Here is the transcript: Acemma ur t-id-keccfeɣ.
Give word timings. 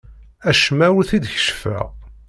Acemma 0.49 0.87
ur 0.97 1.05
t-id-keccfeɣ. 1.09 1.85